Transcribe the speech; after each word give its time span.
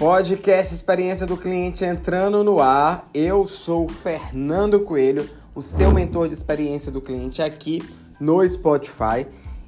Podcast 0.00 0.74
Experiência 0.74 1.26
do 1.26 1.36
Cliente 1.36 1.84
entrando 1.84 2.42
no 2.42 2.58
ar. 2.58 3.06
Eu 3.12 3.46
sou 3.46 3.86
Fernando 3.86 4.80
Coelho, 4.80 5.28
o 5.54 5.60
seu 5.60 5.92
mentor 5.92 6.26
de 6.26 6.32
experiência 6.32 6.90
do 6.90 7.02
cliente 7.02 7.42
aqui 7.42 7.82
no 8.18 8.42
Spotify 8.48 9.26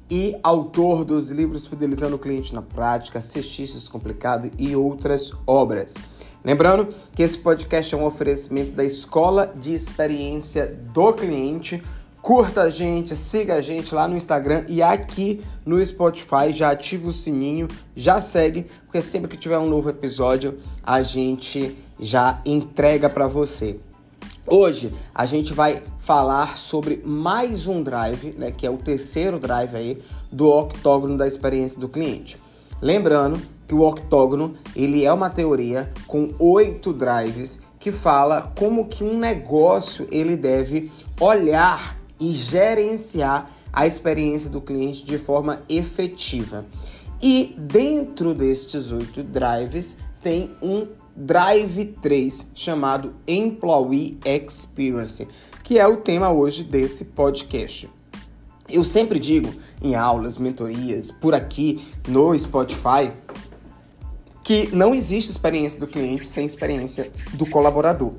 e 0.09 0.35
autor 0.41 1.05
dos 1.05 1.29
livros 1.29 1.67
Fidelizando 1.67 2.15
o 2.15 2.19
Cliente 2.19 2.51
na 2.51 2.63
Prática, 2.63 3.21
Cestícios 3.21 3.87
Complicado 3.87 4.49
e 4.57 4.75
outras 4.75 5.31
obras. 5.45 5.93
Lembrando 6.43 6.87
que 7.13 7.21
esse 7.21 7.37
podcast 7.37 7.93
é 7.93 7.97
um 7.99 8.03
oferecimento 8.03 8.71
da 8.71 8.83
Escola 8.83 9.53
de 9.55 9.75
Experiência 9.75 10.65
do 10.65 11.13
Cliente 11.13 11.83
Curta 12.23 12.61
a 12.61 12.69
gente, 12.69 13.17
siga 13.17 13.55
a 13.55 13.61
gente 13.61 13.93
lá 13.93 14.07
no 14.07 14.15
Instagram 14.15 14.63
e 14.69 14.81
aqui 14.81 15.41
no 15.65 15.85
Spotify. 15.85 16.53
Já 16.53 16.71
ativa 16.71 17.09
o 17.09 17.11
sininho, 17.11 17.67
já 17.93 18.21
segue, 18.21 18.65
porque 18.85 19.01
sempre 19.01 19.29
que 19.29 19.35
tiver 19.35 19.59
um 19.59 19.67
novo 19.67 19.89
episódio, 19.89 20.57
a 20.81 21.03
gente 21.03 21.77
já 21.99 22.39
entrega 22.45 23.09
para 23.09 23.27
você. 23.27 23.77
Hoje 24.47 24.93
a 25.13 25.25
gente 25.25 25.53
vai 25.53 25.83
falar 25.99 26.55
sobre 26.55 27.01
mais 27.03 27.67
um 27.67 27.83
drive, 27.83 28.33
né, 28.37 28.51
que 28.51 28.65
é 28.65 28.69
o 28.69 28.77
terceiro 28.77 29.37
drive 29.37 29.75
aí 29.75 30.01
do 30.31 30.49
octógono 30.49 31.17
da 31.17 31.27
experiência 31.27 31.77
do 31.77 31.89
cliente. 31.89 32.41
Lembrando 32.81 33.41
que 33.67 33.75
o 33.75 33.81
octógono 33.81 34.55
ele 34.73 35.03
é 35.03 35.11
uma 35.11 35.29
teoria 35.29 35.91
com 36.07 36.33
oito 36.39 36.93
drives 36.93 37.59
que 37.77 37.91
fala 37.91 38.53
como 38.57 38.87
que 38.87 39.03
um 39.03 39.17
negócio 39.17 40.07
ele 40.09 40.37
deve 40.37 40.89
olhar 41.19 42.01
e 42.19 42.33
gerenciar 42.33 43.49
a 43.71 43.87
experiência 43.87 44.49
do 44.49 44.61
cliente 44.61 45.03
de 45.03 45.17
forma 45.17 45.61
efetiva. 45.67 46.65
E 47.21 47.55
dentro 47.57 48.33
destes 48.33 48.91
oito 48.91 49.23
drives 49.23 49.97
tem 50.21 50.51
um 50.61 50.87
drive 51.15 51.85
3 52.01 52.47
chamado 52.53 53.13
Employee 53.27 54.17
Experience, 54.25 55.27
que 55.63 55.79
é 55.79 55.87
o 55.87 55.97
tema 55.97 56.31
hoje 56.31 56.63
desse 56.63 57.05
podcast. 57.05 57.89
Eu 58.67 58.83
sempre 58.83 59.19
digo 59.19 59.53
em 59.81 59.95
aulas, 59.95 60.37
mentorias, 60.37 61.11
por 61.11 61.33
aqui 61.33 61.85
no 62.07 62.37
Spotify, 62.37 63.11
que 64.43 64.73
não 64.75 64.93
existe 64.93 65.31
experiência 65.31 65.79
do 65.79 65.87
cliente 65.87 66.25
sem 66.25 66.45
experiência 66.45 67.11
do 67.33 67.45
colaborador. 67.45 68.13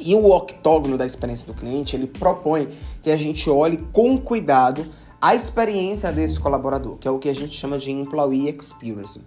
E 0.00 0.14
o 0.14 0.30
octógono 0.30 0.96
da 0.96 1.06
experiência 1.06 1.46
do 1.46 1.54
cliente, 1.54 1.94
ele 1.94 2.06
propõe 2.06 2.68
que 3.02 3.10
a 3.10 3.16
gente 3.16 3.48
olhe 3.48 3.78
com 3.92 4.18
cuidado 4.18 4.84
a 5.20 5.34
experiência 5.34 6.10
desse 6.10 6.40
colaborador, 6.40 6.96
que 6.96 7.06
é 7.06 7.10
o 7.10 7.18
que 7.18 7.28
a 7.28 7.34
gente 7.34 7.54
chama 7.54 7.76
de 7.76 7.90
employee 7.90 8.48
experience. 8.48 9.20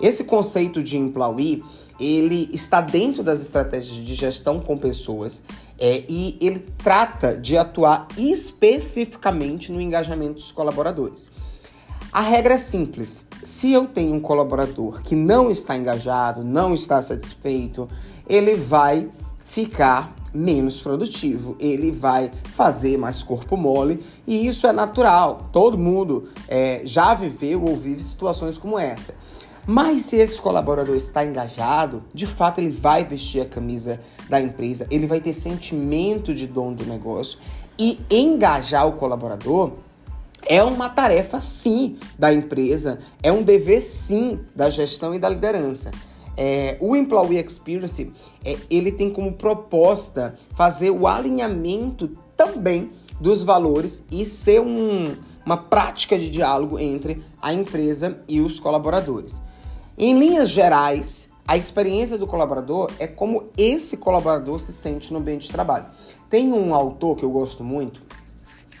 Esse 0.00 0.22
conceito 0.24 0.82
de 0.82 0.96
employee, 0.96 1.64
ele 1.98 2.48
está 2.52 2.80
dentro 2.80 3.22
das 3.22 3.40
estratégias 3.40 3.96
de 3.96 4.14
gestão 4.14 4.60
com 4.60 4.78
pessoas 4.78 5.42
é, 5.78 6.04
e 6.08 6.38
ele 6.40 6.60
trata 6.78 7.36
de 7.36 7.56
atuar 7.56 8.06
especificamente 8.16 9.72
no 9.72 9.80
engajamento 9.80 10.34
dos 10.34 10.52
colaboradores. 10.52 11.28
A 12.12 12.20
regra 12.20 12.54
é 12.54 12.58
simples. 12.58 13.26
Se 13.42 13.72
eu 13.72 13.86
tenho 13.86 14.14
um 14.14 14.20
colaborador 14.20 15.02
que 15.02 15.14
não 15.14 15.50
está 15.50 15.76
engajado, 15.76 16.44
não 16.44 16.74
está 16.74 17.00
satisfeito, 17.02 17.88
ele 18.28 18.56
vai 18.56 19.08
ficar 19.44 20.14
menos 20.32 20.80
produtivo, 20.80 21.56
ele 21.58 21.90
vai 21.90 22.30
fazer 22.54 22.96
mais 22.96 23.22
corpo 23.22 23.56
mole 23.56 24.02
e 24.26 24.46
isso 24.46 24.66
é 24.66 24.72
natural. 24.72 25.48
Todo 25.52 25.78
mundo 25.78 26.28
é, 26.48 26.82
já 26.84 27.14
viveu 27.14 27.64
ou 27.64 27.76
vive 27.76 28.02
situações 28.02 28.56
como 28.56 28.78
essa. 28.78 29.14
Mas 29.66 30.02
se 30.02 30.16
esse 30.16 30.40
colaborador 30.40 30.96
está 30.96 31.24
engajado, 31.24 32.02
de 32.14 32.26
fato 32.26 32.58
ele 32.58 32.70
vai 32.70 33.04
vestir 33.04 33.42
a 33.42 33.44
camisa 33.44 34.00
da 34.28 34.40
empresa, 34.40 34.86
ele 34.90 35.06
vai 35.06 35.20
ter 35.20 35.32
sentimento 35.32 36.34
de 36.34 36.46
dono 36.46 36.76
do 36.76 36.84
negócio 36.84 37.38
e 37.78 38.00
engajar 38.10 38.86
o 38.86 38.92
colaborador 38.92 39.72
é 40.46 40.62
uma 40.62 40.88
tarefa 40.88 41.38
sim 41.40 41.98
da 42.18 42.32
empresa, 42.32 42.98
é 43.22 43.30
um 43.30 43.42
dever 43.42 43.82
sim 43.82 44.40
da 44.54 44.70
gestão 44.70 45.14
e 45.14 45.18
da 45.18 45.28
liderança. 45.28 45.90
É, 46.42 46.78
o 46.80 46.96
Employee 46.96 47.38
Experience, 47.38 48.10
é, 48.42 48.56
ele 48.70 48.90
tem 48.90 49.10
como 49.10 49.34
proposta 49.34 50.36
fazer 50.54 50.88
o 50.88 51.06
alinhamento 51.06 52.08
também 52.34 52.92
dos 53.20 53.42
valores 53.42 54.02
e 54.10 54.24
ser 54.24 54.58
um, 54.58 55.14
uma 55.44 55.58
prática 55.58 56.18
de 56.18 56.30
diálogo 56.30 56.78
entre 56.78 57.22
a 57.42 57.52
empresa 57.52 58.22
e 58.26 58.40
os 58.40 58.58
colaboradores. 58.58 59.38
Em 59.98 60.18
linhas 60.18 60.48
gerais, 60.48 61.28
a 61.46 61.58
experiência 61.58 62.16
do 62.16 62.26
colaborador 62.26 62.90
é 62.98 63.06
como 63.06 63.50
esse 63.54 63.98
colaborador 63.98 64.58
se 64.58 64.72
sente 64.72 65.12
no 65.12 65.18
ambiente 65.18 65.42
de 65.42 65.52
trabalho. 65.52 65.88
Tem 66.30 66.54
um 66.54 66.74
autor 66.74 67.18
que 67.18 67.22
eu 67.22 67.30
gosto 67.30 67.62
muito, 67.62 68.00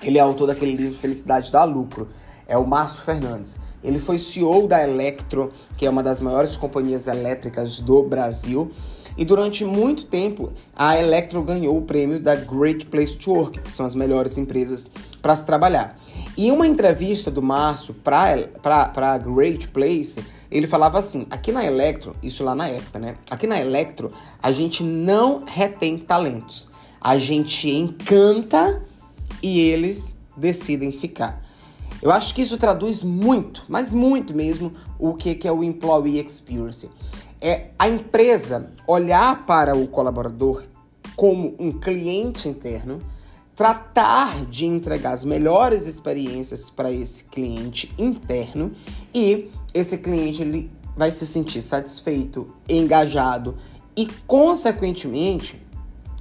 ele 0.00 0.16
é 0.16 0.22
autor 0.22 0.46
daquele 0.46 0.74
livro 0.74 0.98
Felicidade 0.98 1.52
dá 1.52 1.62
Lucro, 1.64 2.08
é 2.48 2.56
o 2.56 2.66
Márcio 2.66 3.02
Fernandes. 3.02 3.56
Ele 3.82 3.98
foi 3.98 4.18
CEO 4.18 4.66
da 4.66 4.82
Electro, 4.82 5.52
que 5.76 5.86
é 5.86 5.90
uma 5.90 6.02
das 6.02 6.20
maiores 6.20 6.56
companhias 6.56 7.06
elétricas 7.06 7.80
do 7.80 8.02
Brasil. 8.02 8.70
E 9.16 9.24
durante 9.24 9.64
muito 9.64 10.06
tempo, 10.06 10.52
a 10.74 10.98
Electro 10.98 11.42
ganhou 11.42 11.76
o 11.76 11.82
prêmio 11.82 12.20
da 12.20 12.34
Great 12.34 12.86
Place 12.86 13.16
to 13.16 13.32
Work, 13.32 13.60
que 13.60 13.72
são 13.72 13.84
as 13.84 13.94
melhores 13.94 14.38
empresas 14.38 14.88
para 15.20 15.34
se 15.34 15.44
trabalhar. 15.44 15.98
E 16.36 16.50
uma 16.50 16.66
entrevista 16.66 17.30
do 17.30 17.42
Márcio 17.42 17.92
para 17.92 18.48
a 18.96 19.18
Great 19.18 19.68
Place, 19.68 20.24
ele 20.50 20.66
falava 20.66 20.98
assim: 20.98 21.26
aqui 21.30 21.52
na 21.52 21.64
Electro, 21.64 22.14
isso 22.22 22.44
lá 22.44 22.54
na 22.54 22.68
época, 22.68 22.98
né? 22.98 23.16
Aqui 23.30 23.46
na 23.46 23.60
Electro, 23.60 24.10
a 24.42 24.52
gente 24.52 24.82
não 24.82 25.44
retém 25.44 25.98
talentos. 25.98 26.68
A 27.00 27.18
gente 27.18 27.68
encanta 27.68 28.82
e 29.42 29.60
eles 29.60 30.16
decidem 30.36 30.92
ficar. 30.92 31.42
Eu 32.02 32.10
acho 32.10 32.34
que 32.34 32.42
isso 32.42 32.56
traduz 32.56 33.02
muito, 33.02 33.64
mas 33.68 33.92
muito 33.92 34.34
mesmo, 34.34 34.72
o 34.98 35.14
que, 35.14 35.46
é 35.46 35.52
o 35.52 35.62
Employee 35.62 36.24
Experience. 36.24 36.88
É 37.40 37.70
a 37.78 37.88
empresa 37.88 38.70
olhar 38.86 39.44
para 39.44 39.76
o 39.76 39.86
colaborador 39.86 40.64
como 41.14 41.54
um 41.58 41.72
cliente 41.72 42.48
interno, 42.48 42.98
tratar 43.54 44.46
de 44.46 44.64
entregar 44.64 45.12
as 45.12 45.24
melhores 45.24 45.86
experiências 45.86 46.70
para 46.70 46.90
esse 46.90 47.24
cliente 47.24 47.92
interno 47.98 48.72
e 49.14 49.50
esse 49.74 49.98
cliente 49.98 50.40
ele 50.40 50.70
vai 50.96 51.10
se 51.10 51.26
sentir 51.26 51.60
satisfeito, 51.60 52.54
engajado 52.66 53.56
e, 53.94 54.06
consequentemente, 54.26 55.62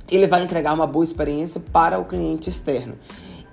ele 0.10 0.28
vai 0.28 0.44
entregar 0.44 0.74
uma 0.74 0.88
boa 0.88 1.06
experiência 1.06 1.62
para 1.72 1.98
o 1.98 2.06
cliente 2.06 2.50
externo. 2.50 2.96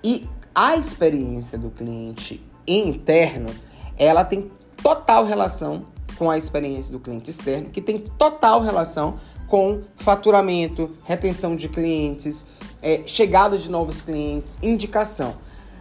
E 0.02 0.26
a 0.56 0.74
experiência 0.74 1.58
do 1.58 1.68
cliente 1.68 2.42
interno, 2.66 3.50
ela 3.98 4.24
tem 4.24 4.50
total 4.82 5.26
relação 5.26 5.84
com 6.16 6.30
a 6.30 6.38
experiência 6.38 6.90
do 6.90 6.98
cliente 6.98 7.30
externo, 7.30 7.68
que 7.68 7.82
tem 7.82 7.98
total 7.98 8.62
relação 8.62 9.20
com 9.46 9.82
faturamento, 9.98 10.96
retenção 11.04 11.54
de 11.54 11.68
clientes, 11.68 12.46
é, 12.80 13.02
chegada 13.06 13.58
de 13.58 13.70
novos 13.70 14.00
clientes, 14.00 14.56
indicação. 14.62 15.34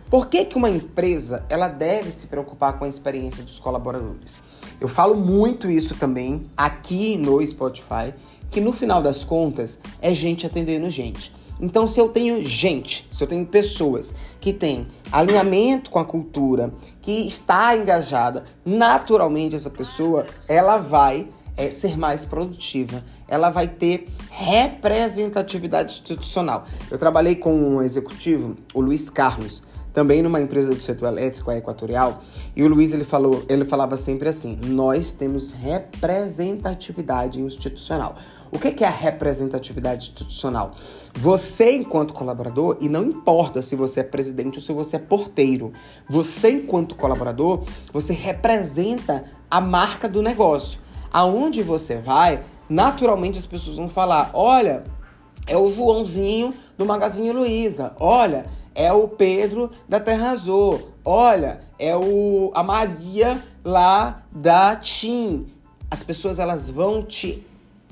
Por 0.09 0.27
que, 0.27 0.43
que 0.43 0.57
uma 0.57 0.69
empresa 0.69 1.45
ela 1.47 1.69
deve 1.69 2.11
se 2.11 2.27
preocupar 2.27 2.77
com 2.77 2.83
a 2.83 2.89
experiência 2.89 3.45
dos 3.45 3.57
colaboradores? 3.57 4.35
Eu 4.81 4.89
falo 4.89 5.15
muito 5.15 5.69
isso 5.69 5.95
também 5.95 6.47
aqui 6.57 7.17
no 7.17 7.45
Spotify, 7.47 8.13
que 8.51 8.59
no 8.59 8.73
final 8.73 9.01
das 9.01 9.23
contas 9.23 9.79
é 10.01 10.13
gente 10.13 10.45
atendendo 10.45 10.89
gente. 10.89 11.33
Então, 11.59 11.87
se 11.87 11.99
eu 11.99 12.09
tenho 12.09 12.43
gente, 12.43 13.07
se 13.11 13.23
eu 13.23 13.27
tenho 13.27 13.45
pessoas 13.45 14.13
que 14.41 14.51
têm 14.51 14.87
alinhamento 15.11 15.89
com 15.89 15.99
a 15.99 16.05
cultura, 16.05 16.71
que 17.01 17.25
está 17.27 17.75
engajada, 17.75 18.43
naturalmente 18.65 19.55
essa 19.55 19.69
pessoa 19.69 20.25
ela 20.49 20.77
vai 20.77 21.27
é, 21.55 21.69
ser 21.71 21.97
mais 21.97 22.25
produtiva, 22.25 23.03
ela 23.27 23.49
vai 23.49 23.67
ter 23.67 24.07
representatividade 24.29 25.93
institucional. 25.93 26.65
Eu 26.91 26.97
trabalhei 26.97 27.35
com 27.35 27.53
um 27.53 27.81
executivo, 27.81 28.55
o 28.73 28.81
Luiz 28.81 29.09
Carlos, 29.09 29.63
também 29.95 30.21
numa 30.21 30.41
empresa 30.41 30.67
do 30.67 30.81
setor 30.81 31.07
elétrico, 31.07 31.49
a 31.49 31.57
Equatorial, 31.57 32.21
e 32.53 32.61
o 32.61 32.67
Luiz 32.67 32.93
ele 32.93 33.05
falou, 33.05 33.45
ele 33.47 33.63
falava 33.63 33.95
sempre 33.95 34.27
assim: 34.27 34.59
nós 34.67 35.13
temos 35.13 35.51
representatividade 35.51 37.41
institucional. 37.41 38.17
O 38.51 38.59
que 38.59 38.83
é 38.83 38.87
a 38.87 38.91
representatividade 38.91 40.03
institucional? 40.03 40.73
Você, 41.13 41.71
enquanto 41.71 42.13
colaborador, 42.13 42.77
e 42.81 42.89
não 42.89 43.05
importa 43.05 43.61
se 43.61 43.75
você 43.75 44.01
é 44.01 44.03
presidente 44.03 44.59
ou 44.59 44.61
se 44.61 44.71
você 44.73 44.97
é 44.97 44.99
porteiro, 44.99 45.71
você, 46.09 46.51
enquanto 46.51 46.95
colaborador, 46.95 47.63
você 47.91 48.13
representa 48.13 49.23
a 49.49 49.59
marca 49.61 50.07
do 50.07 50.21
negócio. 50.21 50.79
Aonde 51.11 51.63
você 51.63 51.97
vai, 51.97 52.43
naturalmente 52.69 53.39
as 53.39 53.45
pessoas 53.45 53.77
vão 53.77 53.87
falar: 53.87 54.31
olha, 54.33 54.83
é 55.47 55.57
o 55.57 55.71
Joãozinho 55.71 56.53
do 56.77 56.85
Magazine 56.85 57.31
Luiza, 57.31 57.95
olha, 57.97 58.45
é 58.75 58.91
o 58.91 59.07
Pedro 59.07 59.71
da 59.87 59.99
Terra 59.99 60.31
Azul, 60.31 60.89
olha, 61.03 61.61
é 61.79 61.95
o, 61.95 62.51
a 62.53 62.61
Maria 62.61 63.41
lá 63.63 64.23
da 64.31 64.75
TIM. 64.75 65.47
as 65.89 66.03
pessoas 66.03 66.37
elas 66.37 66.69
vão 66.69 67.01
te 67.01 67.41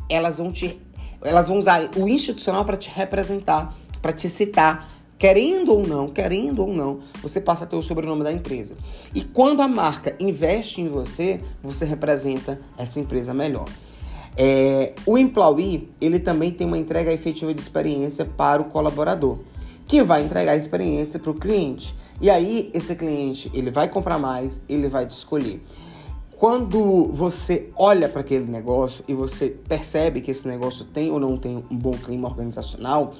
elas 0.09 0.37
vão 0.37 0.51
te 0.51 0.79
elas 1.23 1.47
vão 1.47 1.57
usar 1.57 1.89
o 1.95 2.07
institucional 2.07 2.65
para 2.65 2.75
te 2.75 2.89
representar, 2.93 3.73
para 4.01 4.11
te 4.11 4.27
citar, 4.27 4.89
querendo 5.17 5.71
ou 5.73 5.87
não, 5.87 6.09
querendo 6.09 6.63
ou 6.63 6.73
não, 6.73 6.99
você 7.21 7.39
passa 7.39 7.63
a 7.63 7.67
ter 7.67 7.77
o 7.77 7.81
sobrenome 7.81 8.25
da 8.25 8.31
empresa. 8.33 8.75
E 9.15 9.21
quando 9.21 9.61
a 9.61 9.67
marca 9.69 10.13
investe 10.19 10.81
em 10.81 10.89
você, 10.89 11.39
você 11.63 11.85
representa 11.85 12.59
essa 12.77 12.99
empresa 12.99 13.33
melhor. 13.33 13.69
É, 14.35 14.93
o 15.05 15.17
employee, 15.17 15.89
ele 16.01 16.19
também 16.19 16.51
tem 16.51 16.67
uma 16.67 16.77
entrega 16.77 17.13
efetiva 17.13 17.53
de 17.53 17.61
experiência 17.61 18.25
para 18.25 18.61
o 18.61 18.65
colaborador, 18.65 19.39
que 19.87 20.03
vai 20.03 20.23
entregar 20.23 20.53
a 20.53 20.55
experiência 20.55 21.19
para 21.19 21.31
o 21.31 21.33
cliente. 21.33 21.95
E 22.21 22.29
aí, 22.29 22.71
esse 22.73 22.95
cliente, 22.95 23.51
ele 23.53 23.71
vai 23.71 23.87
comprar 23.89 24.17
mais, 24.17 24.61
ele 24.69 24.87
vai 24.87 25.05
te 25.05 25.11
escolher. 25.11 25.61
Quando 26.37 27.05
você 27.13 27.69
olha 27.75 28.09
para 28.09 28.21
aquele 28.21 28.45
negócio 28.45 29.03
e 29.07 29.13
você 29.13 29.49
percebe 29.49 30.21
que 30.21 30.31
esse 30.31 30.47
negócio 30.47 30.85
tem 30.85 31.09
ou 31.09 31.19
não 31.19 31.37
tem 31.37 31.63
um 31.69 31.77
bom 31.77 31.93
clima 31.93 32.27
organizacional, 32.27 33.15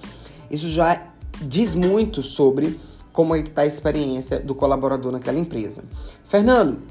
isso 0.51 0.69
já 0.69 1.07
diz 1.42 1.74
muito 1.74 2.21
sobre 2.21 2.80
como 3.13 3.36
é 3.36 3.42
que 3.42 3.50
está 3.50 3.62
a 3.62 3.66
experiência 3.66 4.39
do 4.39 4.54
colaborador 4.56 5.12
naquela 5.12 5.39
empresa. 5.39 5.83
Fernando, 6.25 6.81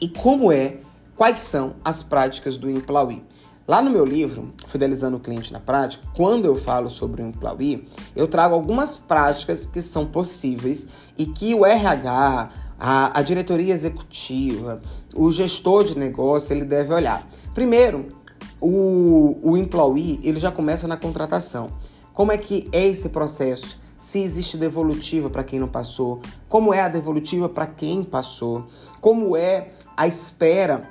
e 0.00 0.08
como 0.08 0.50
é, 0.50 0.78
quais 1.16 1.40
são 1.40 1.74
as 1.84 2.02
práticas 2.02 2.56
do 2.56 2.70
employee? 2.70 3.22
Lá 3.66 3.80
no 3.80 3.90
meu 3.92 4.04
livro, 4.04 4.52
Fidelizando 4.66 5.18
o 5.18 5.20
Cliente 5.20 5.52
na 5.52 5.60
Prática, 5.60 6.04
quando 6.16 6.46
eu 6.46 6.56
falo 6.56 6.90
sobre 6.90 7.22
o 7.22 7.26
employee, 7.26 7.88
eu 8.16 8.26
trago 8.26 8.54
algumas 8.54 8.96
práticas 8.96 9.64
que 9.64 9.80
são 9.80 10.04
possíveis 10.04 10.88
e 11.16 11.26
que 11.26 11.54
o 11.54 11.64
RH, 11.64 12.50
a, 12.78 13.18
a 13.18 13.22
diretoria 13.22 13.72
executiva, 13.72 14.82
o 15.14 15.30
gestor 15.30 15.84
de 15.84 15.96
negócio, 15.96 16.52
ele 16.52 16.64
deve 16.64 16.92
olhar. 16.92 17.24
Primeiro, 17.54 18.08
o, 18.60 19.38
o 19.40 19.56
employee, 19.56 20.18
ele 20.24 20.40
já 20.40 20.50
começa 20.50 20.88
na 20.88 20.96
contratação. 20.96 21.70
Como 22.12 22.32
é 22.32 22.38
que 22.38 22.68
é 22.72 22.84
esse 22.84 23.10
processo? 23.10 23.80
Se 23.96 24.18
existe 24.18 24.56
devolutiva 24.56 25.30
para 25.30 25.44
quem 25.44 25.60
não 25.60 25.68
passou, 25.68 26.20
como 26.48 26.74
é 26.74 26.80
a 26.80 26.88
devolutiva 26.88 27.48
para 27.48 27.68
quem 27.68 28.02
passou, 28.02 28.66
como 29.00 29.36
é 29.36 29.70
a 29.96 30.08
espera 30.08 30.90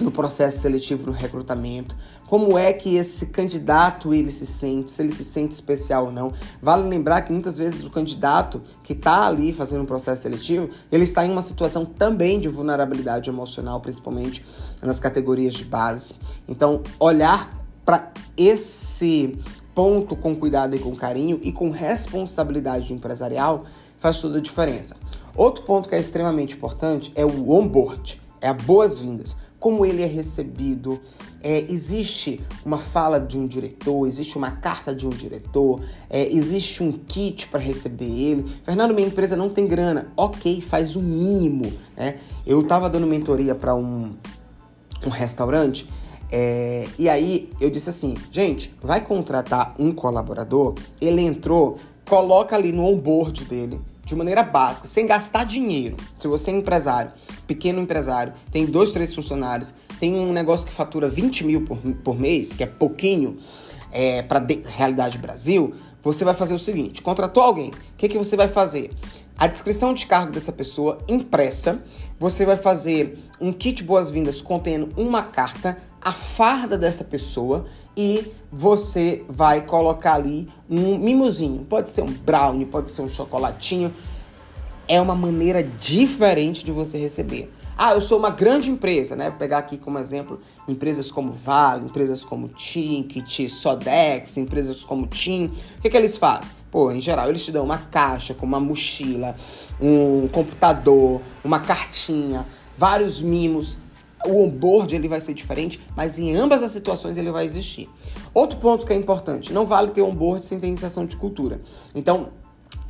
no 0.00 0.10
processo 0.10 0.60
seletivo 0.60 1.06
no 1.06 1.12
recrutamento, 1.12 1.96
como 2.26 2.58
é 2.58 2.72
que 2.72 2.96
esse 2.96 3.26
candidato 3.26 4.12
ele 4.12 4.30
se 4.30 4.46
sente, 4.46 4.90
se 4.90 5.00
ele 5.02 5.12
se 5.12 5.24
sente 5.24 5.54
especial 5.54 6.06
ou 6.06 6.12
não. 6.12 6.32
Vale 6.60 6.88
lembrar 6.88 7.22
que 7.22 7.32
muitas 7.32 7.56
vezes 7.56 7.84
o 7.84 7.90
candidato 7.90 8.60
que 8.82 8.92
está 8.92 9.26
ali 9.26 9.52
fazendo 9.52 9.82
um 9.82 9.86
processo 9.86 10.22
seletivo, 10.22 10.68
ele 10.90 11.04
está 11.04 11.24
em 11.24 11.30
uma 11.30 11.42
situação 11.42 11.84
também 11.84 12.40
de 12.40 12.48
vulnerabilidade 12.48 13.30
emocional, 13.30 13.80
principalmente 13.80 14.44
nas 14.82 14.98
categorias 14.98 15.54
de 15.54 15.64
base. 15.64 16.14
Então, 16.48 16.82
olhar 16.98 17.64
para 17.84 18.12
esse 18.36 19.38
ponto 19.74 20.16
com 20.16 20.34
cuidado 20.34 20.74
e 20.74 20.78
com 20.78 20.96
carinho 20.96 21.38
e 21.42 21.52
com 21.52 21.70
responsabilidade 21.70 22.92
empresarial 22.92 23.64
faz 23.98 24.20
toda 24.20 24.38
a 24.38 24.40
diferença. 24.40 24.96
Outro 25.34 25.64
ponto 25.64 25.88
que 25.88 25.94
é 25.94 26.00
extremamente 26.00 26.56
importante 26.56 27.12
é 27.14 27.24
o 27.24 27.50
onboard, 27.50 28.20
é 28.40 28.48
a 28.48 28.54
boas-vindas 28.54 29.36
como 29.66 29.84
ele 29.84 30.00
é 30.00 30.06
recebido. 30.06 31.00
É, 31.42 31.66
existe 31.68 32.40
uma 32.64 32.78
fala 32.78 33.18
de 33.18 33.36
um 33.36 33.48
diretor, 33.48 34.06
existe 34.06 34.38
uma 34.38 34.52
carta 34.52 34.94
de 34.94 35.04
um 35.04 35.10
diretor, 35.10 35.84
é, 36.08 36.32
existe 36.32 36.84
um 36.84 36.92
kit 36.92 37.48
para 37.48 37.58
receber 37.58 38.04
ele. 38.04 38.46
Fernando, 38.62 38.94
minha 38.94 39.08
empresa 39.08 39.34
não 39.34 39.48
tem 39.48 39.66
grana. 39.66 40.12
Ok, 40.16 40.60
faz 40.60 40.94
o 40.94 41.02
mínimo. 41.02 41.72
Né? 41.96 42.20
Eu 42.46 42.60
estava 42.60 42.88
dando 42.88 43.08
mentoria 43.08 43.56
para 43.56 43.74
um, 43.74 44.12
um 45.04 45.08
restaurante 45.08 45.88
é, 46.30 46.86
e 46.96 47.08
aí 47.08 47.50
eu 47.60 47.68
disse 47.68 47.90
assim, 47.90 48.14
gente, 48.30 48.72
vai 48.80 49.00
contratar 49.00 49.74
um 49.80 49.92
colaborador, 49.92 50.74
ele 51.00 51.22
entrou, 51.22 51.76
coloca 52.08 52.54
ali 52.54 52.70
no 52.70 52.84
onboard 52.84 53.44
dele, 53.46 53.80
de 54.06 54.14
maneira 54.14 54.44
básica, 54.44 54.86
sem 54.86 55.04
gastar 55.04 55.44
dinheiro. 55.44 55.96
Se 56.16 56.28
você 56.28 56.52
é 56.52 56.54
empresário, 56.54 57.10
pequeno 57.44 57.82
empresário, 57.82 58.32
tem 58.52 58.64
dois, 58.64 58.92
três 58.92 59.12
funcionários, 59.12 59.74
tem 59.98 60.14
um 60.14 60.32
negócio 60.32 60.66
que 60.66 60.72
fatura 60.72 61.08
20 61.08 61.44
mil 61.44 61.64
por, 61.64 61.78
por 62.04 62.18
mês, 62.18 62.52
que 62.52 62.62
é 62.62 62.66
pouquinho 62.66 63.36
é, 63.90 64.22
para 64.22 64.46
realidade 64.64 65.18
Brasil, 65.18 65.74
você 66.00 66.24
vai 66.24 66.34
fazer 66.34 66.54
o 66.54 66.58
seguinte: 66.58 67.02
contratou 67.02 67.42
alguém, 67.42 67.70
o 67.70 67.96
que, 67.98 68.08
que 68.08 68.16
você 68.16 68.36
vai 68.36 68.46
fazer? 68.46 68.92
A 69.36 69.48
descrição 69.48 69.92
de 69.92 70.06
cargo 70.06 70.32
dessa 70.32 70.52
pessoa 70.52 70.98
impressa, 71.08 71.82
você 72.18 72.46
vai 72.46 72.56
fazer 72.56 73.18
um 73.40 73.52
kit 73.52 73.82
boas-vindas 73.82 74.40
contendo 74.40 74.88
uma 74.96 75.22
carta, 75.22 75.76
a 76.06 76.12
farda 76.12 76.78
dessa 76.78 77.02
pessoa 77.02 77.66
e 77.96 78.32
você 78.52 79.24
vai 79.28 79.62
colocar 79.62 80.14
ali 80.14 80.48
um 80.70 80.96
mimozinho. 80.96 81.64
Pode 81.64 81.90
ser 81.90 82.02
um 82.02 82.12
brownie, 82.12 82.64
pode 82.64 82.92
ser 82.92 83.02
um 83.02 83.08
chocolatinho. 83.08 83.92
É 84.86 85.00
uma 85.00 85.16
maneira 85.16 85.64
diferente 85.64 86.64
de 86.64 86.70
você 86.70 86.96
receber. 86.96 87.52
Ah, 87.76 87.92
eu 87.92 88.00
sou 88.00 88.20
uma 88.20 88.30
grande 88.30 88.70
empresa, 88.70 89.16
né? 89.16 89.30
Vou 89.30 89.38
pegar 89.38 89.58
aqui 89.58 89.76
como 89.76 89.98
exemplo 89.98 90.38
empresas 90.68 91.10
como 91.10 91.32
Vale, 91.32 91.86
empresas 91.86 92.22
como 92.22 92.46
Ticket, 92.50 93.48
Sodex, 93.50 94.36
empresas 94.36 94.84
como 94.84 95.08
Tim. 95.08 95.46
O 95.76 95.82
que, 95.82 95.90
que 95.90 95.96
eles 95.96 96.16
fazem? 96.16 96.52
Pô, 96.70 96.92
em 96.92 97.00
geral, 97.00 97.28
eles 97.30 97.44
te 97.44 97.50
dão 97.50 97.64
uma 97.64 97.78
caixa 97.78 98.32
com 98.32 98.46
uma 98.46 98.60
mochila, 98.60 99.34
um 99.80 100.28
computador, 100.28 101.20
uma 101.42 101.58
cartinha, 101.58 102.46
vários 102.78 103.20
mimos 103.20 103.76
o 104.24 104.42
onboard 104.42 104.94
ele 104.94 105.08
vai 105.08 105.20
ser 105.20 105.34
diferente, 105.34 105.80
mas 105.94 106.18
em 106.18 106.34
ambas 106.34 106.62
as 106.62 106.70
situações 106.70 107.16
ele 107.16 107.30
vai 107.30 107.44
existir. 107.44 107.88
Outro 108.32 108.58
ponto 108.58 108.86
que 108.86 108.92
é 108.92 108.96
importante, 108.96 109.52
não 109.52 109.66
vale 109.66 109.90
ter 109.90 110.02
onboard 110.02 110.46
sem 110.46 110.58
ter 110.58 110.68
iniciação 110.68 111.06
de 111.06 111.16
cultura. 111.16 111.60
Então, 111.94 112.30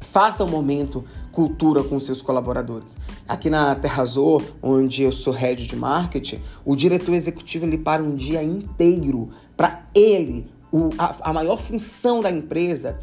faça 0.00 0.44
um 0.44 0.48
momento 0.48 1.04
cultura 1.32 1.82
com 1.82 1.98
seus 2.00 2.22
colaboradores. 2.22 2.96
Aqui 3.28 3.50
na 3.50 3.74
Terrazor, 3.74 4.42
onde 4.62 5.02
eu 5.02 5.12
sou 5.12 5.32
head 5.32 5.66
de 5.66 5.76
marketing, 5.76 6.40
o 6.64 6.74
diretor 6.74 7.14
executivo 7.14 7.66
ele 7.66 7.78
para 7.78 8.02
um 8.02 8.14
dia 8.14 8.42
inteiro 8.42 9.30
para 9.56 9.86
ele, 9.94 10.50
o, 10.72 10.90
a, 10.98 11.30
a 11.30 11.32
maior 11.32 11.56
função 11.56 12.20
da 12.20 12.30
empresa 12.30 12.98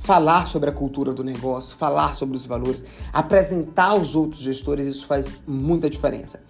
falar 0.00 0.46
sobre 0.46 0.70
a 0.70 0.72
cultura 0.72 1.12
do 1.12 1.24
negócio, 1.24 1.76
falar 1.76 2.14
sobre 2.14 2.36
os 2.36 2.46
valores, 2.46 2.84
apresentar 3.12 3.88
aos 3.88 4.14
outros 4.14 4.40
gestores, 4.40 4.86
isso 4.86 5.06
faz 5.06 5.34
muita 5.46 5.90
diferença. 5.90 6.40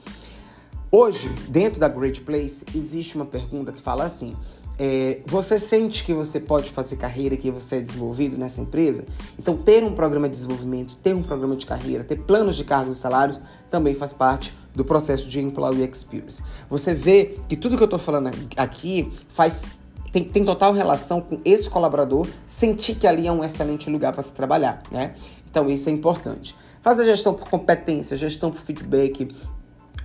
Hoje, 0.90 1.28
dentro 1.50 1.78
da 1.78 1.86
Great 1.86 2.22
Place, 2.22 2.64
existe 2.74 3.14
uma 3.14 3.26
pergunta 3.26 3.72
que 3.72 3.80
fala 3.80 4.04
assim: 4.04 4.34
é, 4.78 5.20
você 5.26 5.58
sente 5.58 6.02
que 6.02 6.14
você 6.14 6.40
pode 6.40 6.70
fazer 6.70 6.96
carreira, 6.96 7.36
que 7.36 7.50
você 7.50 7.76
é 7.76 7.80
desenvolvido 7.82 8.38
nessa 8.38 8.62
empresa? 8.62 9.04
Então, 9.38 9.54
ter 9.54 9.84
um 9.84 9.92
programa 9.92 10.30
de 10.30 10.36
desenvolvimento, 10.36 10.96
ter 11.02 11.14
um 11.14 11.22
programa 11.22 11.56
de 11.56 11.66
carreira, 11.66 12.02
ter 12.04 12.16
planos 12.16 12.56
de 12.56 12.64
cargos 12.64 12.96
e 12.96 13.00
salários 13.00 13.38
também 13.70 13.94
faz 13.94 14.14
parte 14.14 14.56
do 14.74 14.82
processo 14.82 15.28
de 15.28 15.40
Employee 15.40 15.86
Experience. 15.86 16.42
Você 16.70 16.94
vê 16.94 17.38
que 17.46 17.56
tudo 17.56 17.76
que 17.76 17.82
eu 17.82 17.86
estou 17.86 17.98
falando 17.98 18.30
aqui 18.56 19.12
faz 19.28 19.64
tem, 20.10 20.24
tem, 20.24 20.42
total 20.42 20.72
relação 20.72 21.20
com 21.20 21.38
esse 21.44 21.68
colaborador 21.68 22.26
sentir 22.46 22.94
que 22.94 23.06
ali 23.06 23.26
é 23.26 23.32
um 23.32 23.44
excelente 23.44 23.90
lugar 23.90 24.14
para 24.14 24.22
se 24.22 24.32
trabalhar, 24.32 24.82
né? 24.90 25.14
Então, 25.50 25.68
isso 25.68 25.90
é 25.90 25.92
importante. 25.92 26.56
Faz 26.80 26.98
a 26.98 27.04
gestão 27.04 27.34
por 27.34 27.46
competência, 27.50 28.16
gestão 28.16 28.50
por 28.50 28.62
feedback, 28.62 29.28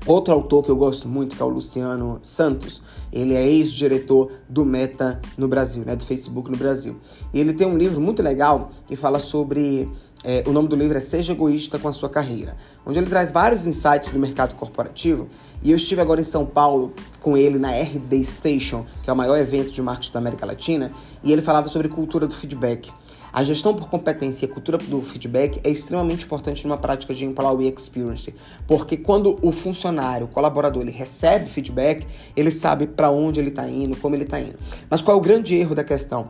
Outro 0.05 0.33
autor 0.33 0.65
que 0.65 0.69
eu 0.69 0.75
gosto 0.75 1.07
muito, 1.07 1.35
que 1.35 1.41
é 1.41 1.45
o 1.45 1.49
Luciano 1.49 2.19
Santos, 2.21 2.81
ele 3.11 3.35
é 3.35 3.47
ex-diretor 3.47 4.31
do 4.49 4.65
Meta 4.65 5.21
no 5.37 5.47
Brasil, 5.47 5.85
né, 5.85 5.95
do 5.95 6.03
Facebook 6.03 6.51
no 6.51 6.57
Brasil. 6.57 6.97
E 7.33 7.39
ele 7.39 7.53
tem 7.53 7.65
um 7.65 7.77
livro 7.77 8.01
muito 8.01 8.21
legal 8.21 8.71
que 8.85 8.97
fala 8.97 9.17
sobre. 9.17 9.89
É, 10.25 10.41
o 10.47 10.53
nome 10.53 10.69
do 10.69 10.75
livro 10.75 10.97
é 10.97 11.01
Seja 11.01 11.33
Egoísta 11.33 11.77
com 11.77 11.87
a 11.89 11.91
Sua 11.91 12.07
Carreira, 12.07 12.55
onde 12.85 12.97
ele 12.97 13.07
traz 13.07 13.29
vários 13.29 13.67
insights 13.67 14.11
do 14.11 14.17
mercado 14.17 14.55
corporativo. 14.55 15.27
E 15.61 15.71
eu 15.71 15.75
estive 15.75 15.99
agora 15.99 16.21
em 16.21 16.25
São 16.25 16.45
Paulo 16.45 16.93
com 17.21 17.35
ele 17.35 17.59
na 17.59 17.71
RD 17.71 18.23
Station, 18.23 18.85
que 19.03 19.09
é 19.09 19.13
o 19.13 19.15
maior 19.15 19.37
evento 19.37 19.71
de 19.71 19.81
marketing 19.81 20.13
da 20.13 20.19
América 20.19 20.45
Latina, 20.45 20.91
e 21.21 21.33
ele 21.33 21.41
falava 21.41 21.67
sobre 21.67 21.89
cultura 21.89 22.25
do 22.25 22.35
feedback. 22.35 22.89
A 23.33 23.43
gestão 23.43 23.73
por 23.73 23.89
competência 23.89 24.45
e 24.45 24.47
a 24.47 24.53
cultura 24.53 24.77
do 24.77 25.01
feedback 25.01 25.59
é 25.63 25.69
extremamente 25.71 26.23
importante 26.23 26.67
numa 26.67 26.77
prática 26.77 27.15
de 27.15 27.25
employee 27.25 27.67
experience, 27.75 28.31
porque 28.67 28.95
quando 28.95 29.39
o 29.41 29.51
funcionário, 29.51 30.27
o 30.27 30.29
colaborador, 30.29 30.83
ele 30.83 30.91
recebe 30.91 31.49
feedback, 31.49 32.05
ele 32.37 32.51
sabe 32.51 32.85
para 32.85 33.09
onde 33.09 33.39
ele 33.39 33.49
está 33.49 33.67
indo, 33.67 33.97
como 33.97 34.15
ele 34.15 34.23
está 34.23 34.39
indo. 34.39 34.59
Mas 34.87 35.01
qual 35.01 35.17
é 35.17 35.19
o 35.19 35.23
grande 35.23 35.55
erro 35.55 35.73
da 35.73 35.83
questão? 35.83 36.29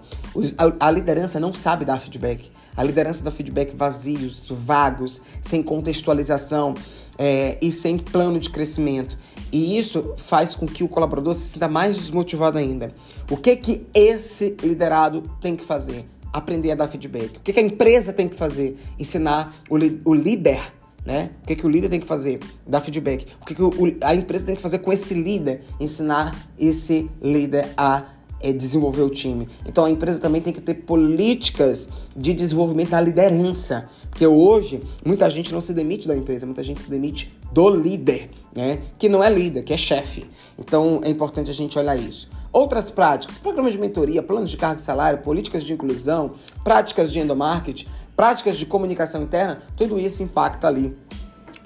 A 0.80 0.90
liderança 0.90 1.42
não 1.42 1.54
sabe 1.54 1.84
dar 1.84 2.00
feedback. 2.00 2.50
A 2.74 2.82
liderança 2.82 3.22
dá 3.22 3.30
feedback 3.30 3.76
vazios, 3.76 4.48
vagos, 4.50 5.22
sem 5.42 5.62
contextualização 5.62 6.74
é, 7.18 7.58
e 7.62 7.70
sem 7.70 7.98
plano 7.98 8.40
de 8.40 8.50
crescimento. 8.50 9.18
E 9.52 9.78
isso 9.78 10.14
faz 10.16 10.56
com 10.56 10.66
que 10.66 10.86
o 10.86 10.88
colaborador 10.88 11.34
se 11.34 11.42
sinta 11.42 11.68
mais 11.68 11.98
desmotivado 11.98 12.58
ainda. 12.58 12.96
O 13.30 13.36
que 13.36 13.58
que 13.58 13.86
esse 13.94 14.56
liderado 14.64 15.22
tem 15.42 15.58
que 15.58 15.66
fazer? 15.66 16.13
Aprender 16.34 16.72
a 16.72 16.76
dar 16.76 16.88
feedback. 16.88 17.38
O 17.38 17.40
que, 17.42 17.58
a 17.58 17.64
empresa 17.64 18.12
tem 18.12 18.28
que 18.28 18.36
fazer? 18.36 18.78
Ensinar 19.00 19.54
o, 19.70 19.76
o 20.10 20.14
líder 20.14 20.60
né? 21.06 21.32
O 21.44 21.48
que, 21.48 21.56
que 21.56 21.66
o 21.66 21.70
líder 21.70 21.90
tem 21.90 22.00
que 22.00 22.08
fazer? 22.08 22.40
Dar 22.66 22.82
feedback. 22.82 23.28
O 23.42 23.46
que, 23.46 23.54
que 23.54 23.62
o, 23.62 23.72
a 24.02 24.16
empresa 24.16 24.46
tem 24.46 24.56
que 24.56 24.62
fazer 24.62 24.80
com 24.80 24.92
esse 24.92 25.14
líder? 25.14 25.64
Ensinar 25.80 26.34
esse 26.58 27.10
líder 27.22 27.70
a 27.76 28.06
é, 28.44 28.52
desenvolver 28.52 29.02
o 29.02 29.10
time. 29.10 29.48
Então 29.66 29.86
a 29.86 29.90
empresa 29.90 30.20
também 30.20 30.42
tem 30.42 30.52
que 30.54 30.62
ter 30.62 30.74
políticas 30.74 31.90
de 32.16 32.34
desenvolvimento 32.34 32.90
da 32.90 33.02
liderança. 33.02 33.90
Porque 34.10 34.28
hoje 34.28 34.84
muita 35.04 35.28
gente 35.30 35.52
não 35.52 35.62
se 35.62 35.74
demite 35.74 36.08
da 36.08 36.16
empresa, 36.16 36.46
muita 36.46 36.62
gente 36.62 36.82
se 36.82 36.90
demite 36.90 37.34
do 37.52 37.70
líder, 37.70 38.30
né? 38.56 38.80
Que 39.00 39.08
não 39.08 39.24
é 39.24 39.30
líder, 39.30 39.64
que 39.64 39.74
é 39.74 39.78
chefe. 39.78 40.30
Então 40.60 41.00
é 41.04 41.10
importante 41.10 41.50
a 41.50 41.54
gente 41.54 41.80
olhar 41.80 41.96
isso. 41.96 42.30
Outras 42.52 42.92
práticas, 42.92 43.38
programas 43.38 43.74
de 43.74 43.80
mentoria, 43.80 44.22
planos 44.22 44.52
de 44.52 44.58
cargo 44.58 44.80
e 44.80 44.84
salário, 44.84 45.20
políticas 45.24 45.64
de 45.64 45.74
inclusão, 45.74 46.34
práticas 46.64 47.12
de 47.12 47.20
endomarketing, 47.20 47.88
práticas 48.16 48.58
de 48.58 48.66
comunicação 48.68 49.24
interna, 49.24 49.64
tudo 49.76 49.98
isso 50.00 50.22
impacta 50.22 50.68
ali 50.68 50.96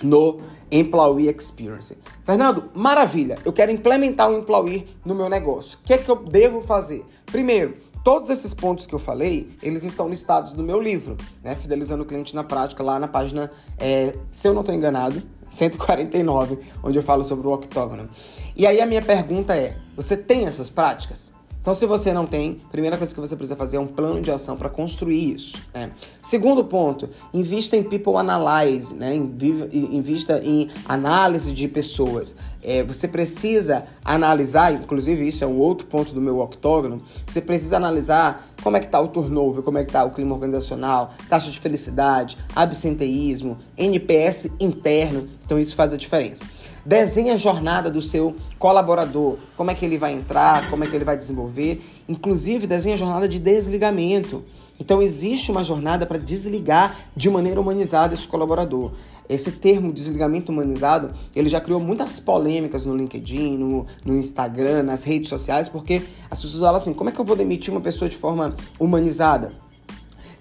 no 0.03 0.39
Employee 0.71 1.29
Experience. 1.29 1.97
Fernando, 2.23 2.69
maravilha, 2.73 3.37
eu 3.45 3.53
quero 3.53 3.71
implementar 3.71 4.29
o 4.29 4.37
Employee 4.37 4.87
no 5.05 5.15
meu 5.15 5.29
negócio. 5.29 5.79
O 5.81 5.87
que 5.87 5.93
é 5.93 5.97
que 5.97 6.09
eu 6.09 6.15
devo 6.15 6.61
fazer? 6.61 7.05
Primeiro, 7.25 7.77
todos 8.03 8.29
esses 8.29 8.53
pontos 8.53 8.85
que 8.85 8.95
eu 8.95 8.99
falei, 8.99 9.49
eles 9.61 9.83
estão 9.83 10.07
listados 10.07 10.53
no 10.53 10.63
meu 10.63 10.81
livro, 10.81 11.17
né? 11.43 11.55
Fidelizando 11.55 12.03
o 12.03 12.05
cliente 12.05 12.35
na 12.35 12.43
prática, 12.43 12.83
lá 12.83 12.99
na 12.99 13.07
página, 13.07 13.51
é, 13.77 14.15
se 14.31 14.47
eu 14.47 14.53
não 14.53 14.61
estou 14.61 14.73
enganado, 14.73 15.21
149, 15.49 16.59
onde 16.83 16.97
eu 16.97 17.03
falo 17.03 17.23
sobre 17.23 17.47
o 17.47 17.51
octógono. 17.51 18.09
E 18.55 18.65
aí 18.65 18.81
a 18.81 18.85
minha 18.85 19.01
pergunta 19.01 19.55
é: 19.55 19.77
você 19.95 20.17
tem 20.17 20.45
essas 20.45 20.69
práticas? 20.69 21.33
Então, 21.67 21.75
se 21.75 21.85
você 21.85 22.13
não 22.13 22.25
tem, 22.25 22.61
primeira 22.71 22.95
coisa 22.95 23.13
que 23.13 23.19
você 23.19 23.35
precisa 23.35 23.57
fazer 23.57 23.75
é 23.75 23.79
um 23.81 23.87
plano 23.87 24.21
de 24.21 24.31
ação 24.31 24.55
para 24.55 24.69
construir 24.69 25.35
isso. 25.35 25.61
Né? 25.73 25.91
Segundo 26.23 26.63
ponto, 26.63 27.09
invista 27.33 27.75
em 27.75 27.83
people 27.83 28.15
analyze, 28.15 28.95
né? 28.95 29.13
invista 29.13 30.41
em 30.41 30.69
análise 30.85 31.51
de 31.51 31.67
pessoas. 31.67 32.37
É, 32.63 32.83
você 32.83 33.05
precisa 33.05 33.83
analisar, 34.01 34.75
inclusive 34.75 35.27
isso 35.27 35.43
é 35.43 35.47
um 35.47 35.57
outro 35.57 35.87
ponto 35.87 36.13
do 36.13 36.21
meu 36.21 36.39
octógono, 36.39 37.01
você 37.27 37.41
precisa 37.41 37.75
analisar 37.75 38.47
como 38.63 38.77
é 38.77 38.79
que 38.79 38.85
está 38.85 39.01
o 39.01 39.09
turnover, 39.09 39.61
como 39.61 39.77
é 39.77 39.83
que 39.83 39.89
está 39.89 40.05
o 40.05 40.11
clima 40.11 40.35
organizacional, 40.35 41.13
taxa 41.27 41.51
de 41.51 41.59
felicidade, 41.59 42.37
absenteísmo, 42.55 43.57
NPS 43.77 44.51
interno. 44.57 45.27
Então, 45.45 45.59
isso 45.59 45.75
faz 45.75 45.91
a 45.91 45.97
diferença. 45.97 46.45
Desenhe 46.87 47.31
a 47.31 47.35
jornada 47.35 47.91
do 47.91 48.01
seu 48.01 48.33
colaborador, 48.57 49.35
como 49.57 49.69
é 49.69 49.75
que 49.75 49.83
ele 49.83 49.97
vai 49.97 50.13
entrar, 50.13 50.69
como 50.69 50.85
é 50.85 50.87
que 50.87 50.95
ele 50.95 51.03
vai 51.03 51.17
desenvolver. 51.17 51.83
Inclusive, 52.07 52.65
desenhe 52.65 52.93
a 52.93 52.97
jornada 52.97 53.27
de 53.27 53.39
desligamento. 53.39 54.45
Então, 54.79 55.01
existe 55.01 55.51
uma 55.51 55.65
jornada 55.65 56.05
para 56.05 56.17
desligar 56.17 56.97
de 57.13 57.29
maneira 57.29 57.59
humanizada 57.59 58.13
esse 58.13 58.25
colaborador. 58.25 58.93
Esse 59.27 59.51
termo 59.51 59.91
desligamento 59.91 60.49
humanizado, 60.49 61.11
ele 61.35 61.49
já 61.49 61.59
criou 61.59 61.81
muitas 61.81 62.21
polêmicas 62.21 62.85
no 62.85 62.95
LinkedIn, 62.95 63.57
no, 63.57 63.85
no 64.05 64.15
Instagram, 64.15 64.83
nas 64.83 65.03
redes 65.03 65.27
sociais, 65.27 65.67
porque 65.67 66.01
as 66.31 66.41
pessoas 66.41 66.61
falam 66.61 66.77
assim: 66.77 66.93
como 66.93 67.09
é 67.09 67.11
que 67.11 67.19
eu 67.19 67.25
vou 67.25 67.35
demitir 67.35 67.69
uma 67.69 67.81
pessoa 67.81 68.07
de 68.07 68.15
forma 68.15 68.55
humanizada? 68.79 69.51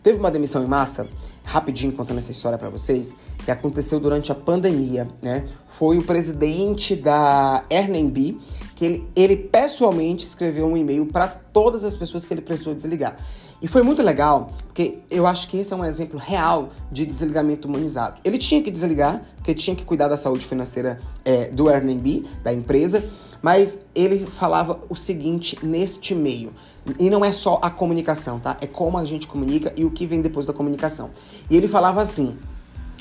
Teve 0.00 0.20
uma 0.20 0.30
demissão 0.30 0.62
em 0.62 0.68
massa 0.68 1.08
rapidinho 1.46 1.92
contando 1.92 2.18
essa 2.18 2.32
história 2.32 2.58
para 2.58 2.68
vocês, 2.68 3.14
que 3.46 3.50
aconteceu 3.52 4.00
durante 4.00 4.32
a 4.32 4.34
pandemia, 4.34 5.06
né? 5.22 5.44
Foi 5.68 5.96
o 5.96 6.02
presidente 6.02 6.96
da 6.96 7.62
Airbnb 7.70 8.40
que 8.74 8.84
ele, 8.84 9.08
ele 9.14 9.36
pessoalmente 9.36 10.26
escreveu 10.26 10.66
um 10.66 10.76
e-mail 10.76 11.06
para 11.06 11.28
todas 11.28 11.84
as 11.84 11.96
pessoas 11.96 12.26
que 12.26 12.34
ele 12.34 12.40
precisou 12.40 12.74
desligar. 12.74 13.16
E 13.62 13.68
foi 13.68 13.84
muito 13.84 14.02
legal, 14.02 14.50
porque 14.66 14.98
eu 15.08 15.28
acho 15.28 15.46
que 15.46 15.58
esse 15.58 15.72
é 15.72 15.76
um 15.76 15.84
exemplo 15.84 16.18
real 16.18 16.70
de 16.90 17.06
desligamento 17.06 17.68
humanizado. 17.68 18.20
Ele 18.24 18.36
tinha 18.36 18.60
que 18.60 18.70
desligar, 18.70 19.22
porque 19.36 19.54
tinha 19.54 19.76
que 19.76 19.84
cuidar 19.84 20.08
da 20.08 20.16
saúde 20.16 20.44
financeira 20.44 20.98
é, 21.24 21.48
do 21.48 21.68
Airbnb, 21.68 22.26
da 22.42 22.52
empresa, 22.52 23.08
mas 23.40 23.78
ele 23.94 24.26
falava 24.26 24.80
o 24.88 24.96
seguinte 24.96 25.56
neste 25.62 26.14
e-mail. 26.14 26.52
E 26.98 27.08
não 27.08 27.24
é 27.24 27.30
só 27.30 27.60
a 27.62 27.70
comunicação, 27.70 28.40
tá? 28.40 28.56
É 28.60 28.66
como 28.66 28.98
a 28.98 29.04
gente 29.04 29.28
comunica 29.28 29.72
e 29.76 29.84
o 29.84 29.90
que 29.92 30.04
vem 30.04 30.20
depois 30.20 30.46
da 30.46 30.52
comunicação. 30.52 31.10
E 31.48 31.56
ele 31.56 31.68
falava 31.68 32.02
assim: 32.02 32.36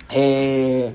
é, 0.10 0.94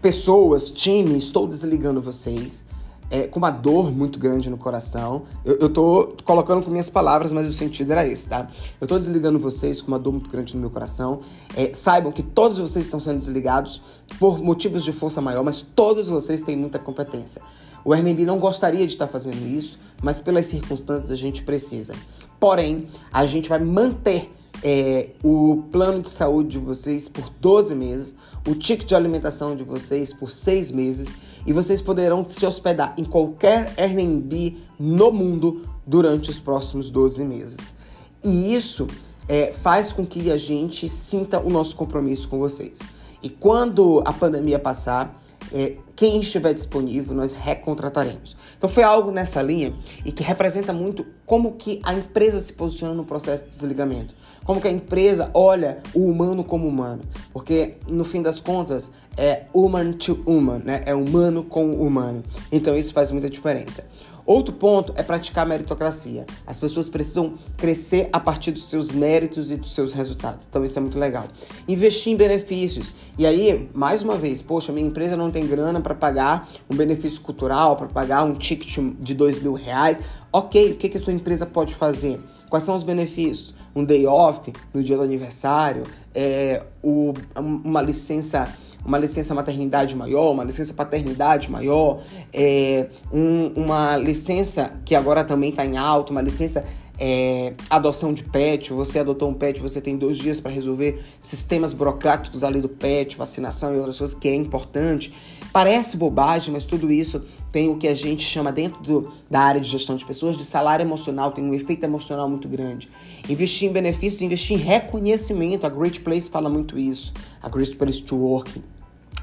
pessoas, 0.00 0.70
time, 0.70 1.16
estou 1.16 1.46
desligando 1.46 2.00
vocês. 2.00 2.64
É, 3.10 3.26
com 3.26 3.38
uma 3.38 3.50
dor 3.50 3.92
muito 3.92 4.18
grande 4.18 4.48
no 4.48 4.56
coração. 4.56 5.24
Eu, 5.44 5.58
eu 5.60 5.68
tô 5.68 6.16
colocando 6.24 6.62
com 6.62 6.70
minhas 6.70 6.88
palavras, 6.88 7.30
mas 7.30 7.46
o 7.46 7.52
sentido 7.52 7.92
era 7.92 8.08
esse, 8.08 8.26
tá? 8.26 8.48
Eu 8.80 8.86
tô 8.86 8.98
desligando 8.98 9.38
vocês 9.38 9.82
com 9.82 9.88
uma 9.88 9.98
dor 9.98 10.12
muito 10.12 10.30
grande 10.30 10.54
no 10.54 10.60
meu 10.62 10.70
coração. 10.70 11.20
É, 11.54 11.74
saibam 11.74 12.10
que 12.10 12.22
todos 12.22 12.56
vocês 12.56 12.86
estão 12.86 12.98
sendo 12.98 13.18
desligados 13.18 13.82
por 14.18 14.42
motivos 14.42 14.82
de 14.82 14.92
força 14.92 15.20
maior, 15.20 15.44
mas 15.44 15.60
todos 15.60 16.08
vocês 16.08 16.40
têm 16.40 16.56
muita 16.56 16.78
competência. 16.78 17.42
O 17.84 17.92
Airbnb 17.92 18.24
não 18.24 18.38
gostaria 18.38 18.86
de 18.86 18.94
estar 18.94 19.08
fazendo 19.08 19.46
isso, 19.46 19.78
mas 20.02 20.18
pelas 20.20 20.46
circunstâncias 20.46 21.10
a 21.10 21.16
gente 21.16 21.42
precisa. 21.42 21.94
Porém, 22.40 22.88
a 23.12 23.26
gente 23.26 23.48
vai 23.48 23.58
manter 23.58 24.32
é, 24.62 25.10
o 25.22 25.64
plano 25.72 26.02
de 26.02 26.10
saúde 26.10 26.50
de 26.50 26.58
vocês 26.58 27.08
por 27.08 27.30
12 27.40 27.74
meses, 27.74 28.14
o 28.46 28.54
ticket 28.54 28.88
de 28.88 28.94
alimentação 28.94 29.56
de 29.56 29.64
vocês 29.64 30.12
por 30.12 30.30
6 30.30 30.70
meses 30.72 31.08
e 31.46 31.52
vocês 31.52 31.82
poderão 31.82 32.26
se 32.26 32.44
hospedar 32.46 32.94
em 32.96 33.04
qualquer 33.04 33.72
Airbnb 33.76 34.56
no 34.78 35.10
mundo 35.10 35.62
durante 35.86 36.30
os 36.30 36.38
próximos 36.38 36.90
12 36.90 37.24
meses. 37.24 37.74
E 38.22 38.54
isso 38.54 38.86
é, 39.28 39.52
faz 39.52 39.92
com 39.92 40.06
que 40.06 40.30
a 40.30 40.36
gente 40.36 40.88
sinta 40.88 41.40
o 41.40 41.50
nosso 41.50 41.74
compromisso 41.74 42.28
com 42.28 42.38
vocês. 42.38 42.78
E 43.22 43.28
quando 43.28 44.02
a 44.04 44.12
pandemia 44.12 44.58
passar, 44.58 45.21
é, 45.52 45.76
quem 45.96 46.20
estiver 46.20 46.52
disponível, 46.52 47.14
nós 47.14 47.32
recontrataremos. 47.32 48.36
Então 48.56 48.68
foi 48.68 48.82
algo 48.82 49.10
nessa 49.10 49.42
linha 49.42 49.74
e 50.04 50.12
que 50.12 50.22
representa 50.22 50.72
muito 50.72 51.06
como 51.26 51.52
que 51.52 51.80
a 51.82 51.94
empresa 51.94 52.40
se 52.40 52.52
posiciona 52.52 52.94
no 52.94 53.04
processo 53.04 53.44
de 53.44 53.50
desligamento. 53.50 54.14
Como 54.44 54.60
que 54.60 54.68
a 54.68 54.72
empresa 54.72 55.30
olha 55.34 55.78
o 55.94 56.06
humano 56.06 56.42
como 56.42 56.66
humano. 56.66 57.02
Porque, 57.32 57.76
no 57.86 58.04
fim 58.04 58.20
das 58.20 58.40
contas, 58.40 58.90
é 59.16 59.44
human 59.52 59.92
to 59.92 60.20
human, 60.26 60.58
né? 60.64 60.82
É 60.84 60.94
humano 60.94 61.44
com 61.44 61.70
humano. 61.74 62.22
Então 62.50 62.76
isso 62.76 62.92
faz 62.92 63.10
muita 63.10 63.30
diferença. 63.30 63.84
Outro 64.24 64.54
ponto 64.54 64.92
é 64.96 65.02
praticar 65.02 65.44
meritocracia. 65.44 66.24
As 66.46 66.60
pessoas 66.60 66.88
precisam 66.88 67.34
crescer 67.56 68.08
a 68.12 68.20
partir 68.20 68.52
dos 68.52 68.68
seus 68.68 68.90
méritos 68.90 69.50
e 69.50 69.56
dos 69.56 69.74
seus 69.74 69.92
resultados. 69.92 70.46
Então 70.48 70.64
isso 70.64 70.78
é 70.78 70.82
muito 70.82 70.98
legal. 70.98 71.26
Investir 71.66 72.12
em 72.12 72.16
benefícios. 72.16 72.94
E 73.18 73.26
aí, 73.26 73.68
mais 73.74 74.02
uma 74.02 74.16
vez, 74.16 74.40
poxa, 74.40 74.72
minha 74.72 74.86
empresa 74.86 75.16
não 75.16 75.30
tem 75.30 75.46
grana 75.46 75.80
para 75.80 75.94
pagar 75.94 76.48
um 76.70 76.76
benefício 76.76 77.20
cultural, 77.20 77.76
para 77.76 77.88
pagar 77.88 78.22
um 78.24 78.34
ticket 78.34 78.78
de 79.00 79.14
dois 79.14 79.40
mil 79.40 79.54
reais. 79.54 80.00
Ok, 80.32 80.72
o 80.72 80.76
que, 80.76 80.88
que 80.88 80.98
a 80.98 81.00
tua 81.00 81.12
empresa 81.12 81.44
pode 81.44 81.74
fazer? 81.74 82.20
Quais 82.48 82.64
são 82.64 82.76
os 82.76 82.82
benefícios? 82.82 83.54
Um 83.74 83.84
day 83.84 84.06
off 84.06 84.52
no 84.74 84.82
dia 84.82 84.96
do 84.96 85.02
aniversário, 85.02 85.84
é, 86.14 86.62
o, 86.82 87.14
uma 87.38 87.80
licença 87.80 88.46
uma 88.84 88.98
licença 88.98 89.34
maternidade 89.34 89.94
maior, 89.94 90.32
uma 90.32 90.44
licença 90.44 90.74
paternidade 90.74 91.50
maior, 91.50 92.02
é, 92.32 92.88
um, 93.12 93.48
uma 93.56 93.96
licença 93.96 94.72
que 94.84 94.94
agora 94.94 95.24
também 95.24 95.50
está 95.50 95.64
em 95.64 95.76
alta, 95.76 96.12
uma 96.12 96.20
licença 96.20 96.64
é, 96.98 97.54
adoção 97.68 98.12
de 98.12 98.22
pet, 98.22 98.72
você 98.72 98.98
adotou 98.98 99.28
um 99.28 99.34
pet, 99.34 99.60
você 99.60 99.80
tem 99.80 99.96
dois 99.96 100.18
dias 100.18 100.40
para 100.40 100.52
resolver 100.52 101.02
sistemas 101.20 101.72
burocráticos 101.72 102.44
ali 102.44 102.60
do 102.60 102.68
pet, 102.68 103.16
vacinação 103.16 103.74
e 103.74 103.78
outras 103.78 103.98
coisas 103.98 104.14
que 104.14 104.28
é 104.28 104.34
importante. 104.34 105.12
Parece 105.52 105.96
bobagem, 105.96 106.52
mas 106.52 106.64
tudo 106.64 106.90
isso 106.92 107.24
tem 107.52 107.68
o 107.68 107.76
que 107.76 107.86
a 107.86 107.94
gente 107.94 108.24
chama 108.24 108.50
dentro 108.50 108.82
do, 108.82 109.12
da 109.30 109.40
área 109.40 109.60
de 109.60 109.68
gestão 109.68 109.94
de 109.94 110.04
pessoas 110.04 110.36
de 110.36 110.44
salário 110.44 110.82
emocional, 110.82 111.32
tem 111.32 111.44
um 111.44 111.52
efeito 111.52 111.84
emocional 111.84 112.28
muito 112.28 112.48
grande. 112.48 112.90
Investir 113.28 113.68
em 113.68 113.72
benefícios, 113.72 114.22
investir 114.22 114.56
em 114.56 114.60
reconhecimento, 114.60 115.66
a 115.66 115.68
Great 115.68 116.00
Place 116.00 116.30
fala 116.30 116.48
muito 116.48 116.78
isso, 116.78 117.12
a 117.42 117.48
Great 117.50 117.76
Place 117.76 118.02
to 118.02 118.16
Work. 118.16 118.62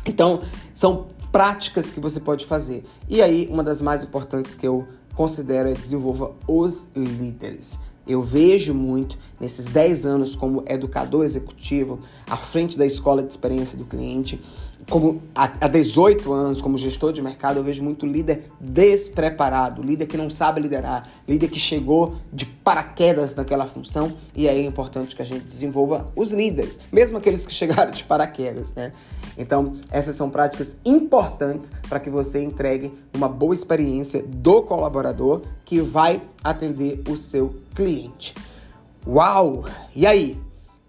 Então, 0.06 0.42
são 0.76 1.08
práticas 1.32 1.92
que 1.92 2.00
você 2.00 2.20
pode 2.20 2.46
fazer. 2.46 2.86
E 3.10 3.22
aí, 3.22 3.48
uma 3.52 3.64
das 3.64 3.82
mais 3.82 4.04
importantes 4.04 4.54
que 4.54 4.68
eu 4.68 4.88
considero 5.16 5.68
é 5.68 5.74
desenvolva 5.74 6.32
os 6.48 6.88
líderes. 6.96 7.78
Eu 8.08 8.24
vejo 8.24 8.74
muito 8.74 9.18
nesses 9.40 9.68
10 9.68 10.06
anos 10.06 10.36
como 10.36 10.64
educador 10.68 11.24
executivo, 11.24 12.00
à 12.28 12.36
frente 12.36 12.78
da 12.78 12.86
escola 12.86 13.22
de 13.22 13.30
experiência 13.30 13.78
do 13.78 13.86
cliente, 13.86 14.42
como 14.90 15.22
há 15.36 15.68
18 15.68 16.32
anos 16.32 16.62
como 16.62 16.78
gestor 16.78 17.14
de 17.14 17.22
mercado, 17.22 17.58
eu 17.58 17.64
vejo 17.64 17.84
muito 17.84 18.06
líder 18.06 18.50
despreparado, 18.60 19.84
líder 19.84 20.08
que 20.08 20.18
não 20.18 20.30
sabe 20.30 20.62
liderar, 20.62 21.08
líder 21.28 21.48
que 21.50 21.60
chegou 21.60 22.16
de 22.32 22.46
paraquedas 22.46 23.36
naquela 23.36 23.66
função, 23.66 24.16
e 24.36 24.48
aí 24.48 24.60
é 24.60 24.66
importante 24.66 25.16
que 25.16 25.22
a 25.22 25.26
gente 25.26 25.46
desenvolva 25.46 26.12
os 26.16 26.32
líderes, 26.32 26.80
mesmo 26.92 27.18
aqueles 27.18 27.46
que 27.46 27.54
chegaram 27.54 27.92
de 27.92 28.04
paraquedas, 28.04 28.74
né? 28.74 28.92
Então, 29.38 29.74
essas 29.90 30.16
são 30.16 30.30
práticas 30.30 30.76
importantes 30.86 31.72
para 31.88 32.00
que 32.00 32.10
você 32.10 32.44
entregue 32.44 32.94
uma 33.14 33.30
boa 33.30 33.54
experiência 33.54 34.22
do 34.22 34.62
colaborador 34.64 35.44
que 35.64 35.80
vai 35.80 36.22
atender 36.44 37.02
o 37.08 37.16
seu 37.16 37.56
cliente. 37.74 38.36
Uau! 39.08 39.64
E 39.96 40.06
aí? 40.06 40.38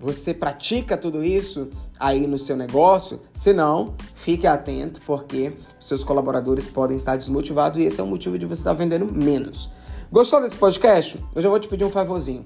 Você 0.00 0.32
pratica 0.32 0.96
tudo 0.96 1.22
isso? 1.22 1.68
Aí 2.00 2.26
no 2.26 2.38
seu 2.38 2.56
negócio. 2.56 3.20
Se 3.34 3.52
não, 3.52 3.94
fique 4.16 4.46
atento, 4.46 5.00
porque 5.06 5.52
seus 5.78 6.02
colaboradores 6.02 6.66
podem 6.66 6.96
estar 6.96 7.16
desmotivados 7.16 7.78
e 7.78 7.84
esse 7.84 8.00
é 8.00 8.02
o 8.02 8.06
motivo 8.06 8.38
de 8.38 8.46
você 8.46 8.62
estar 8.62 8.72
vendendo 8.72 9.06
menos. 9.06 9.70
Gostou 10.10 10.40
desse 10.40 10.56
podcast? 10.56 11.22
Eu 11.34 11.42
já 11.42 11.48
vou 11.48 11.60
te 11.60 11.68
pedir 11.68 11.84
um 11.84 11.90
favorzinho. 11.90 12.44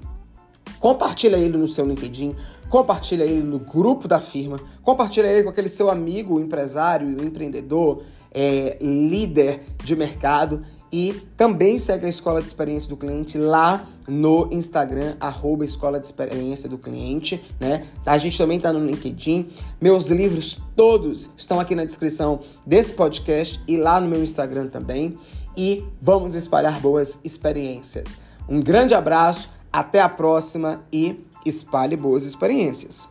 Compartilha 0.79 1.37
ele 1.37 1.57
no 1.57 1.67
seu 1.67 1.87
LinkedIn, 1.87 2.37
compartilha 2.69 3.25
ele 3.25 3.43
no 3.43 3.59
grupo 3.59 4.07
da 4.07 4.21
firma, 4.21 4.59
compartilha 4.83 5.29
ele 5.29 5.43
com 5.43 5.49
aquele 5.49 5.69
seu 5.69 5.89
amigo, 5.89 6.39
empresário, 6.39 7.09
empreendedor, 7.25 8.03
é, 8.31 8.77
líder 8.83 9.63
de 9.83 9.97
mercado 9.97 10.63
e 10.97 11.13
também 11.37 11.77
segue 11.77 12.07
a 12.07 12.09
Escola 12.09 12.41
de 12.41 12.47
Experiência 12.47 12.89
do 12.89 12.97
Cliente 12.97 13.37
lá 13.37 13.85
no 14.07 14.49
Instagram, 14.53 15.17
arroba 15.19 15.65
Escola 15.65 15.99
de 15.99 16.07
Experiência 16.07 16.69
do 16.69 16.79
Cliente, 16.79 17.43
né? 17.59 17.89
A 18.07 18.17
gente 18.17 18.39
também 18.39 18.61
tá 18.61 18.73
no 18.73 18.79
LinkedIn. 18.79 19.49
Meus 19.81 20.07
livros 20.07 20.57
todos 20.77 21.31
estão 21.37 21.59
aqui 21.59 21.75
na 21.75 21.85
descrição 21.85 22.39
desse 22.65 22.93
podcast 22.93 23.61
e 23.67 23.77
lá 23.77 24.01
no 24.01 24.07
meu 24.07 24.23
Instagram 24.23 24.69
também. 24.69 25.19
E 25.57 25.83
vamos 26.01 26.37
espalhar 26.37 26.79
boas 26.79 27.19
experiências. 27.25 28.11
Um 28.49 28.61
grande 28.61 28.95
abraço, 28.95 29.51
até 29.73 30.01
a 30.01 30.09
próxima 30.09 30.81
e 30.93 31.27
espalhe 31.45 31.97
boas 31.97 32.23
experiências. 32.23 33.09